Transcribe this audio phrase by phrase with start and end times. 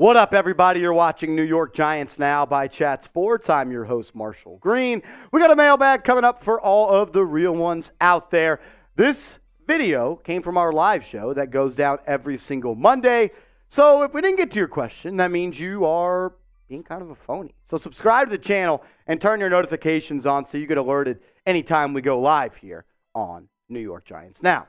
[0.00, 0.80] What up, everybody?
[0.80, 3.50] You're watching New York Giants Now by Chat Sports.
[3.50, 5.02] I'm your host, Marshall Green.
[5.30, 8.60] We got a mailbag coming up for all of the real ones out there.
[8.96, 13.30] This video came from our live show that goes down every single Monday.
[13.68, 16.32] So if we didn't get to your question, that means you are
[16.66, 17.54] being kind of a phony.
[17.66, 21.92] So subscribe to the channel and turn your notifications on so you get alerted anytime
[21.92, 24.66] we go live here on New York Giants Now.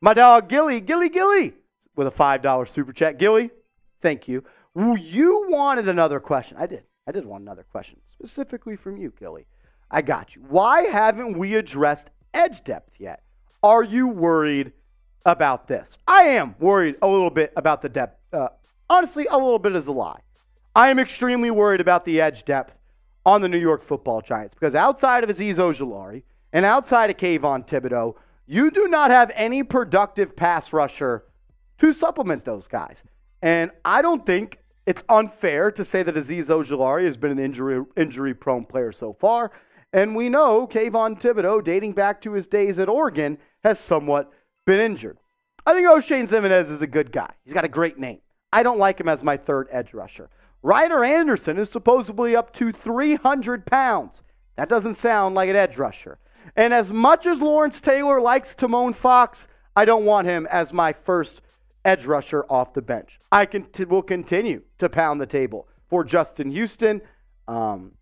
[0.00, 1.52] My dog Gilly, Gilly Gilly,
[1.96, 3.18] with a $5 super chat.
[3.18, 3.50] Gilly,
[4.00, 4.42] thank you.
[4.74, 6.56] You wanted another question.
[6.58, 6.84] I did.
[7.06, 9.46] I did want another question, specifically from you, Gilly.
[9.90, 10.42] I got you.
[10.48, 13.22] Why haven't we addressed edge depth yet?
[13.62, 14.72] Are you worried
[15.26, 15.98] about this?
[16.06, 18.20] I am worried a little bit about the depth.
[18.32, 18.48] Uh,
[18.88, 20.20] honestly, a little bit is a lie.
[20.76, 22.78] I am extremely worried about the edge depth
[23.26, 27.66] on the New York football Giants because outside of Azeez Ojulari and outside of Kayvon
[27.66, 28.14] Thibodeaux,
[28.46, 31.24] you do not have any productive pass rusher
[31.78, 33.02] to supplement those guys.
[33.42, 37.84] And I don't think it's unfair to say that Azeez Ojulari has been an injury
[37.96, 39.52] injury prone player so far.
[39.92, 44.30] And we know Kayvon Thibodeaux, dating back to his days at Oregon, has somewhat
[44.66, 45.18] been injured.
[45.66, 47.30] I think Oshane Ximines is a good guy.
[47.44, 48.20] He's got a great name.
[48.52, 50.30] I don't like him as my third edge rusher.
[50.62, 54.22] Ryder Anderson is supposedly up to 300 pounds.
[54.56, 56.18] That doesn't sound like an edge rusher.
[56.56, 60.92] And as much as Lawrence Taylor likes Tomon Fox, I don't want him as my
[60.92, 61.42] first
[61.84, 63.18] edge rusher off the bench.
[63.32, 67.00] I can t- will continue to pound the table for Justin Houston.
[67.48, 67.92] Um,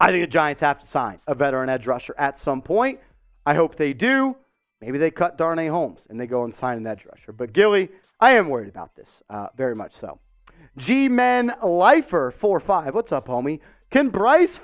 [0.00, 3.00] I think the Giants have to sign a veteran edge rusher at some point.
[3.46, 4.36] I hope they do.
[4.80, 7.32] Maybe they cut Darnay Holmes and they go and sign an edge rusher.
[7.32, 7.88] But Gilly,
[8.20, 10.18] I am worried about this, uh, very much so.
[10.76, 12.94] G Men Lifer 4 5.
[12.94, 13.60] What's up, homie?
[13.90, 14.58] Can Bryce,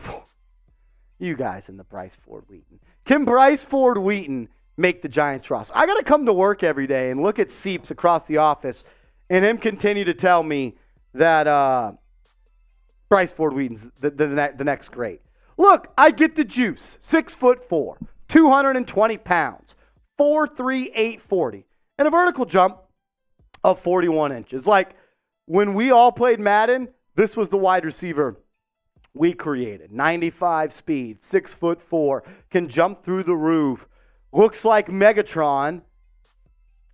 [1.18, 5.76] you guys in the Bryce Ford Wheaton, can Bryce Ford Wheaton make the Giants roster.
[5.76, 8.84] I got to come to work every day and look at Seeps across the office
[9.28, 10.76] and him continue to tell me
[11.14, 11.92] that uh,
[13.08, 15.20] Bryce Ford Wheaton's the, the, the next great.
[15.58, 16.96] Look, I get the juice.
[17.00, 19.74] Six foot four, 220 pounds,
[20.18, 21.66] 4'3, 40,
[21.98, 22.78] and a vertical jump
[23.64, 24.66] of 41 inches.
[24.66, 24.94] Like
[25.46, 28.40] when we all played Madden, this was the wide receiver
[29.14, 29.90] we created.
[29.90, 33.87] 95 speed, six foot four, can jump through the roof
[34.32, 35.82] looks like Megatron,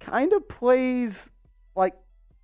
[0.00, 1.30] kind of plays
[1.74, 1.94] like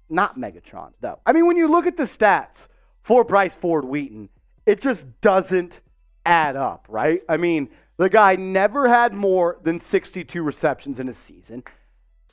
[0.08, 1.20] not Megatron, though.
[1.26, 2.68] I mean, when you look at the stats
[3.02, 4.28] for Bryce Ford Wheaton,
[4.66, 5.80] it just doesn't
[6.26, 7.22] add up, right?
[7.28, 11.62] I mean, the guy never had more than 62 receptions in a season.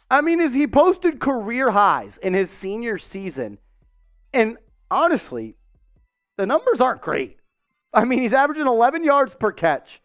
[0.10, 3.58] I mean, as he posted career highs in his senior season,
[4.34, 4.58] and
[4.90, 5.56] honestly,
[6.38, 7.38] the numbers aren't great.
[7.94, 10.02] I mean, he's averaging 11 yards per catch,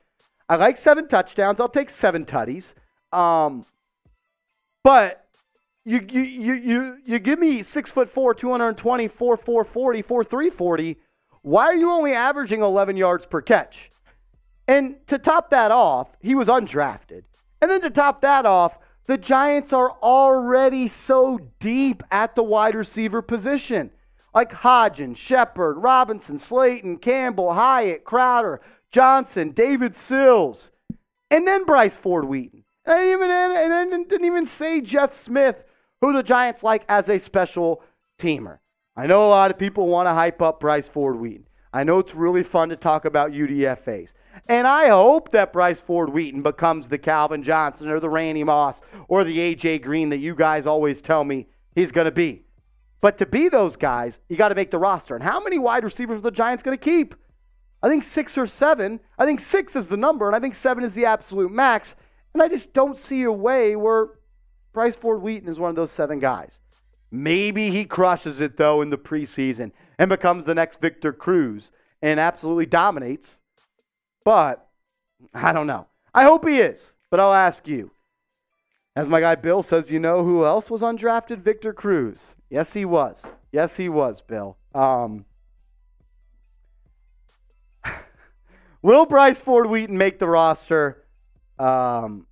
[0.53, 1.61] I like seven touchdowns.
[1.61, 2.75] I'll take seven tutties.
[3.11, 3.65] Um,
[4.85, 5.27] but
[5.87, 10.25] you you you you you give me six foot four, 220, 4 4 40, 4
[10.25, 10.97] 3 40.
[11.41, 13.91] Why are you only averaging 11 yards per catch?
[14.69, 17.23] And to top that off, he was undrafted.
[17.63, 22.75] And then to top that off, the Giants are already so deep at the wide
[22.75, 23.91] receiver position.
[24.35, 28.61] Like Hodgins, Shepard, Robinson, Slayton, Campbell, Hyatt, Crowder,
[28.93, 30.71] Johnson, David Sills,
[31.31, 32.63] and then Bryce Ford Wheaton.
[32.85, 35.65] And I didn't even, and I didn't even say Jeff Smith,
[36.01, 37.83] who the Giants like as a special
[38.19, 38.59] teamer.
[38.95, 41.47] I know a lot of people want to hype up Bryce Ford Wheaton.
[41.73, 44.13] I know it's really fun to talk about UDFAs.
[44.49, 48.83] And I hope that Bryce Ford Wheaton becomes the Calvin Johnson or the Randy Moss
[49.09, 52.43] or the AJ Green that you guys always tell me he's going to be.
[53.01, 55.15] But to be those guys, you got to make the roster.
[55.15, 57.15] And how many wide receivers are the Giants going to keep?
[57.83, 59.01] I think six or seven.
[59.19, 61.97] I think six is the number, and I think seven is the absolute max.
[62.33, 64.11] And I just don't see a way where
[64.73, 66.59] Bryce Ford Wheaton is one of those seven guys.
[67.11, 71.71] Maybe he crushes it, though, in the preseason and becomes the next Victor Cruz
[72.01, 73.39] and absolutely dominates.
[74.25, 74.67] But
[75.35, 75.87] I don't know.
[76.15, 77.91] I hope he is, but I'll ask you.
[78.95, 81.39] As my guy Bill says, you know who else was undrafted?
[81.39, 82.35] Victor Cruz.
[82.51, 83.31] Yes, he was.
[83.51, 84.57] Yes, he was, Bill.
[84.75, 85.25] Um,
[88.83, 91.05] will Bryce Ford Wheaton make the roster?
[91.59, 92.27] Um,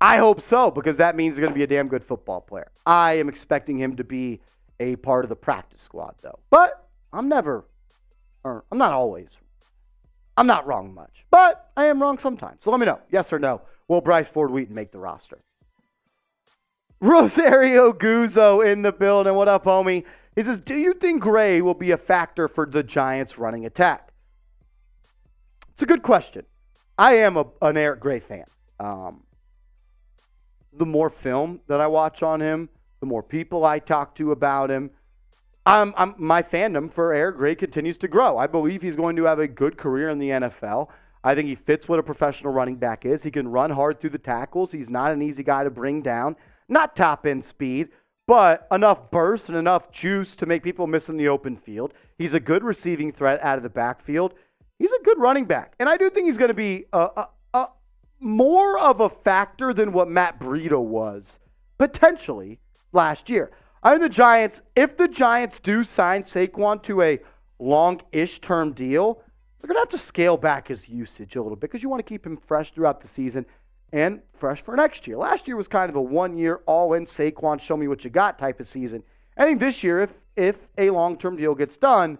[0.00, 2.70] I hope so because that means he's going to be a damn good football player.
[2.84, 4.40] I am expecting him to be
[4.80, 6.38] a part of the practice squad, though.
[6.50, 7.64] But I'm never,
[8.44, 9.36] or I'm not always,
[10.36, 12.64] I'm not wrong much, but I am wrong sometimes.
[12.64, 13.62] So let me know, yes or no.
[13.88, 15.38] Will Bryce Ford Wheaton make the roster?
[17.00, 19.34] Rosario Guzzo in the building.
[19.34, 20.04] What up, homie?
[20.36, 24.11] He says, Do you think Gray will be a factor for the Giants' running attack?
[25.72, 26.44] It's a good question.
[26.98, 28.44] I am a, an Eric Gray fan.
[28.78, 29.24] Um,
[30.72, 32.68] the more film that I watch on him,
[33.00, 34.90] the more people I talk to about him,
[35.64, 38.38] I'm, I'm, my fandom for Eric Gray continues to grow.
[38.38, 40.88] I believe he's going to have a good career in the NFL.
[41.24, 43.22] I think he fits what a professional running back is.
[43.22, 44.72] He can run hard through the tackles.
[44.72, 46.36] He's not an easy guy to bring down
[46.68, 47.88] not top end speed,
[48.26, 51.92] but enough burst and enough juice to make people miss in the open field.
[52.18, 54.34] He's a good receiving threat out of the backfield.
[54.82, 55.76] He's a good running back.
[55.78, 57.68] And I do think he's going to be a, a, a,
[58.18, 61.38] more of a factor than what Matt Breida was
[61.78, 62.58] potentially
[62.90, 63.52] last year.
[63.84, 67.20] I think the Giants, if the Giants do sign Saquon to a
[67.60, 69.22] long ish term deal,
[69.60, 72.04] they're going to have to scale back his usage a little bit because you want
[72.04, 73.46] to keep him fresh throughout the season
[73.92, 75.16] and fresh for next year.
[75.16, 78.10] Last year was kind of a one year all in Saquon, show me what you
[78.10, 79.04] got type of season.
[79.36, 82.18] I think this year, if if a long term deal gets done,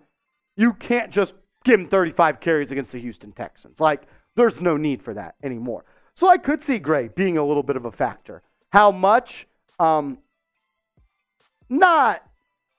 [0.56, 3.80] you can't just give him 35 carries against the Houston Texans.
[3.80, 4.02] Like,
[4.34, 5.84] there's no need for that anymore.
[6.14, 8.42] So I could see Gray being a little bit of a factor.
[8.70, 9.46] How much?
[9.78, 10.18] Um,
[11.68, 12.22] not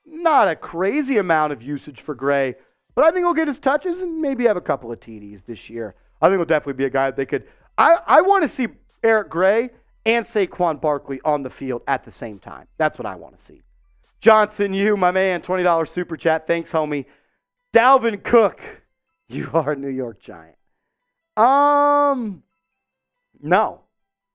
[0.06, 2.56] not a crazy amount of usage for Gray,
[2.95, 5.69] but I think he'll get his touches and maybe have a couple of TDs this
[5.69, 5.95] year.
[6.21, 7.45] I think he'll definitely be a guy they could.
[7.77, 8.68] I, I want to see
[9.01, 9.69] Eric Gray
[10.06, 12.68] and Saquon Barkley on the field at the same time.
[12.77, 13.62] That's what I want to see.
[14.19, 16.47] Johnson, you, my man, $20 super chat.
[16.47, 17.06] Thanks, homie.
[17.73, 18.61] Dalvin Cook,
[19.27, 20.55] you are a New York Giant.
[21.35, 22.43] Um,
[23.41, 23.81] no,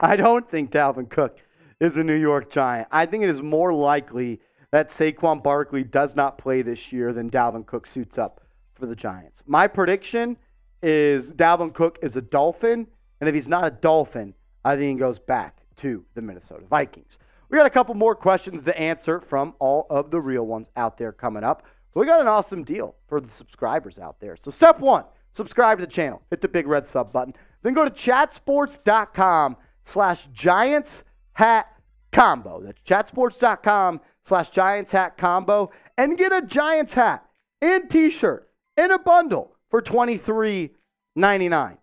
[0.00, 1.38] I don't think Dalvin Cook
[1.78, 2.88] is a New York Giant.
[2.90, 4.40] I think it is more likely
[4.72, 8.40] that Saquon Barkley does not play this year than Dalvin Cook suits up
[8.74, 9.44] for the Giants.
[9.46, 10.36] My prediction
[10.82, 12.88] is Dalvin Cook is a Dolphin,
[13.20, 17.18] and if he's not a Dolphin, I think he goes back to the Minnesota Vikings.
[17.48, 20.98] We got a couple more questions to answer from all of the real ones out
[20.98, 21.64] there coming up.
[21.98, 24.36] We got an awesome deal for the subscribers out there.
[24.36, 26.22] So, step one, subscribe to the channel.
[26.30, 27.34] Hit the big red sub button.
[27.62, 31.66] Then go to chatsports.com slash Giants Hat
[32.12, 32.60] Combo.
[32.60, 35.70] That's chatsports.com slash Giants Hat Combo.
[35.96, 37.24] And get a Giants hat
[37.60, 41.78] and t shirt in a bundle for $23.99.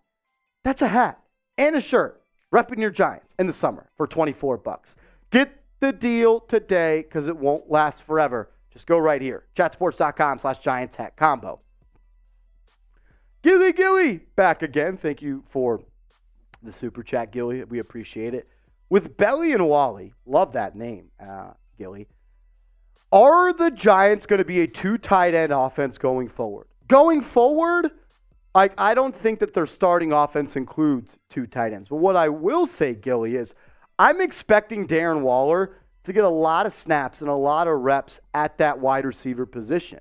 [0.64, 1.20] That's a hat
[1.58, 2.22] and a shirt
[2.52, 4.96] repping your Giants in the summer for 24 bucks.
[5.30, 8.50] Get the deal today because it won't last forever.
[8.76, 9.44] Just go right here.
[9.56, 11.60] Chatsports.com slash Giants hat combo.
[13.40, 14.98] Gilly Gilly back again.
[14.98, 15.80] Thank you for
[16.62, 17.64] the super chat, Gilly.
[17.64, 18.46] We appreciate it.
[18.90, 22.06] With Belly and Wally, love that name, uh, Gilly.
[23.12, 26.66] Are the Giants going to be a two tight end offense going forward?
[26.86, 27.92] Going forward,
[28.54, 31.88] I don't think that their starting offense includes two tight ends.
[31.88, 33.54] But what I will say, Gilly, is
[33.98, 38.20] I'm expecting Darren Waller to get a lot of snaps and a lot of reps
[38.34, 40.00] at that wide receiver position.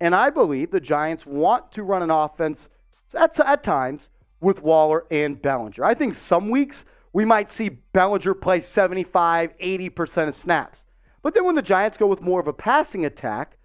[0.00, 2.68] And I believe the Giants want to run an offense
[3.14, 4.08] at, at times
[4.40, 5.84] with Waller and Bellinger.
[5.84, 10.84] I think some weeks we might see Bellinger play 75, 80% of snaps.
[11.22, 13.56] But then when the Giants go with more of a passing attack,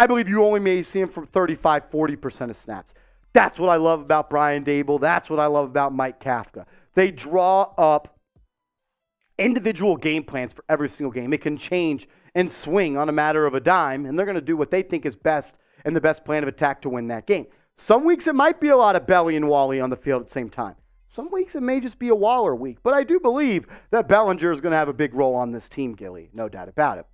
[0.00, 2.94] I believe you only may see him for 35, 40% of snaps.
[3.32, 5.00] That's what I love about Brian Daboll.
[5.00, 6.64] That's what I love about Mike Kafka.
[6.94, 8.17] They draw up
[9.38, 11.32] individual game plans for every single game.
[11.32, 14.40] It can change and swing on a matter of a dime, and they're going to
[14.40, 17.26] do what they think is best and the best plan of attack to win that
[17.26, 17.46] game.
[17.76, 20.26] Some weeks it might be a lot of Belly and Wally on the field at
[20.26, 20.74] the same time.
[21.08, 24.52] Some weeks it may just be a Waller week, but I do believe that Bellinger
[24.52, 26.28] is going to have a big role on this team, Gilly.
[26.34, 27.06] No doubt about it.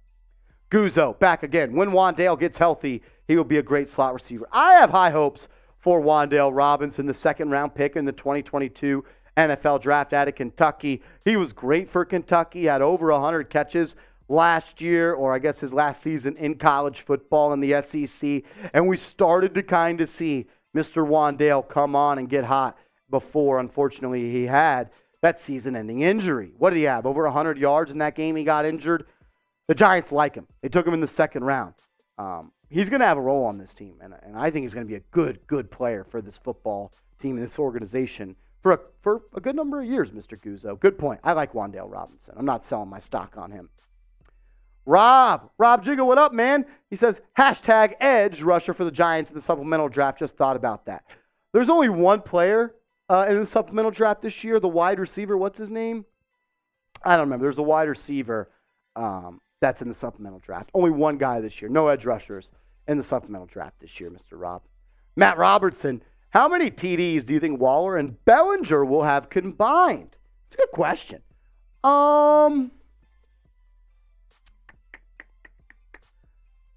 [0.70, 1.74] Guzzo back again.
[1.74, 4.48] When Wan'Dale gets healthy, he will be a great slot receiver.
[4.50, 5.46] I have high hopes
[5.78, 9.04] for Wan'Dale Robinson, the second round pick in the 2022
[9.36, 11.02] NFL draft out of Kentucky.
[11.24, 13.96] He was great for Kentucky, had over 100 catches
[14.28, 18.42] last year, or I guess his last season in college football in the SEC.
[18.72, 21.06] And we started to kind of see Mr.
[21.06, 22.78] Wan'Dale come on and get hot
[23.10, 26.52] before, unfortunately, he had that season ending injury.
[26.58, 27.06] What did he have?
[27.06, 29.06] Over 100 yards in that game he got injured.
[29.68, 30.46] The Giants like him.
[30.62, 31.74] They took him in the second round.
[32.18, 34.74] Um, he's going to have a role on this team, and, and I think he's
[34.74, 38.72] going to be a good, good player for this football team and this organization for
[38.72, 40.40] a, for a good number of years, Mr.
[40.40, 40.80] Guzzo.
[40.80, 41.20] Good point.
[41.22, 42.34] I like Wan'Dale Robinson.
[42.38, 43.68] I'm not selling my stock on him.
[44.86, 46.64] Rob, Rob Jigga, what up, man?
[46.88, 50.18] He says, hashtag edge rusher for the Giants in the supplemental draft.
[50.18, 51.04] Just thought about that.
[51.52, 52.74] There's only one player
[53.10, 55.36] uh, in the supplemental draft this year, the wide receiver.
[55.36, 56.06] What's his name?
[57.02, 57.44] I don't remember.
[57.44, 58.50] There's a wide receiver
[58.96, 60.70] um, that's in the supplemental draft.
[60.72, 61.68] Only one guy this year.
[61.68, 62.50] No edge rushers
[62.88, 64.40] in the supplemental draft this year, Mr.
[64.40, 64.62] Rob.
[65.16, 66.02] Matt Robertson,
[66.34, 70.16] how many TDs do you think Waller and Bellinger will have combined?
[70.46, 71.22] It's a good question.
[71.84, 72.72] Um,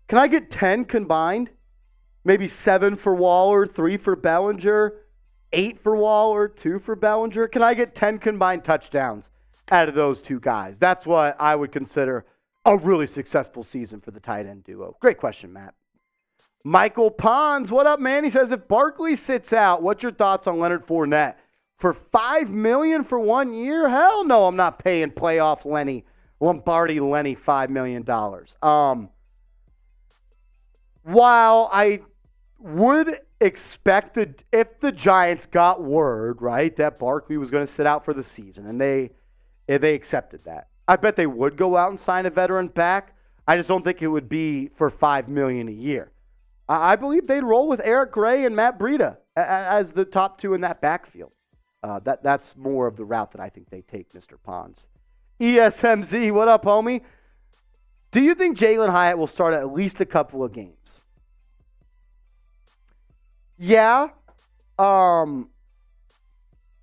[0.07, 1.49] can I get 10 combined?
[2.23, 4.93] Maybe seven for Waller, three for Bellinger,
[5.51, 7.47] eight for Waller, two for Bellinger.
[7.47, 9.27] Can I get 10 combined touchdowns
[9.71, 10.77] out of those two guys?
[10.77, 12.27] That's what I would consider
[12.63, 14.95] a really successful season for the tight end duo.
[14.99, 15.73] Great question, Matt.
[16.67, 18.25] Michael Pons, what up, man?
[18.25, 21.35] He says if Barkley sits out, what's your thoughts on Leonard Fournette?
[21.77, 23.87] For five million for one year?
[23.87, 26.03] Hell no, I'm not paying playoff Lenny
[26.41, 28.57] Lombardi Lenny five million dollars.
[28.61, 29.07] Um,
[31.03, 32.01] while I
[32.59, 37.85] would expect that if the Giants got word right that Barkley was going to sit
[37.85, 39.11] out for the season, and they
[39.67, 43.15] they accepted that, I bet they would go out and sign a veteran back.
[43.47, 46.11] I just don't think it would be for five million a year.
[46.69, 50.61] I believe they'd roll with Eric Gray and Matt Breida as the top two in
[50.61, 51.31] that backfield.
[51.83, 54.33] Uh, that that's more of the route that I think they take, Mr.
[54.43, 54.87] Pons.
[55.39, 57.01] ESMZ, what up, homie?
[58.11, 60.99] Do you think Jalin Hyatt will start at least a couple of games?
[63.57, 64.09] Yeah.
[64.79, 65.49] Um,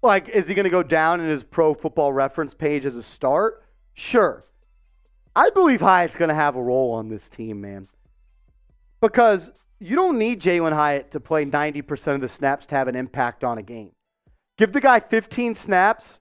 [0.02, 3.02] like, is he going to go down in his pro football reference page as a
[3.02, 3.64] start?
[3.94, 4.44] Sure.
[5.36, 7.88] I believe Hyatt's going to have a role on this team, man.
[9.00, 9.50] Because
[9.84, 13.44] you don't need Jalin Hyatt to play 90% of the snaps to have an impact
[13.44, 13.90] on a game.
[14.56, 16.20] Give the guy 15 snaps,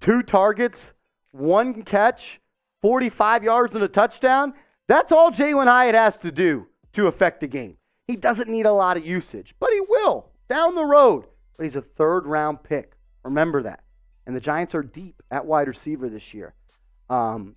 [0.00, 0.94] two targets,
[1.30, 2.40] one catch,
[2.82, 4.52] 45 yards and a touchdown.
[4.88, 7.76] That's all Jalin Hyatt has to do to affect the game.
[8.08, 11.26] He doesn't need a lot of usage, but he will down the road.
[11.56, 12.94] But he's a third round pick.
[13.22, 13.84] Remember that.
[14.26, 16.54] And the Giants are deep at wide receiver this year.
[17.08, 17.54] Um,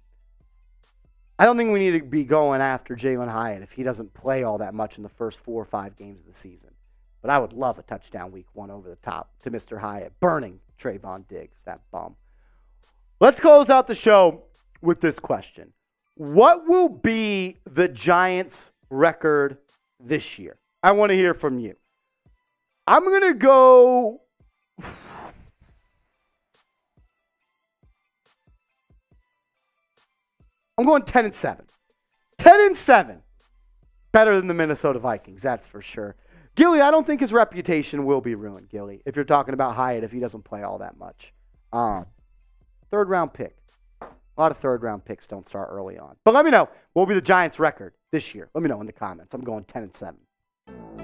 [1.42, 4.44] I don't think we need to be going after Jalin Hyatt if he doesn't play
[4.44, 6.70] all that much in the first four or five games of the season.
[7.20, 9.80] But I would love a touchdown week one over the top to Mr.
[9.80, 12.16] Hyatt, burning Trevon Diggs, that bum.
[13.20, 14.44] Let's close out the show
[14.84, 15.74] with this question
[16.14, 19.58] What will be the Giants' record
[20.00, 20.60] this year?
[20.84, 21.76] I want to hear from you.
[22.86, 24.21] I'm going to go
[30.82, 31.64] I'm going 10 and 7.
[32.40, 33.22] 10 and 7.
[34.12, 36.16] Better than the Minnesota Vikings, that's for sure.
[36.56, 40.04] Gilly, I don't think his reputation will be ruined, Gilly, if you're talking about Hyatt
[40.04, 41.34] if he doesn't play all that much.
[41.72, 42.08] Um,
[42.90, 43.56] third round pick.
[44.02, 44.08] A
[44.42, 46.16] lot of third round picks don't start early on.
[46.26, 48.50] But let me know what will be the Giants' record this year.
[48.56, 49.36] Let me know in the comments.
[49.36, 51.01] I'm going 10 and 7.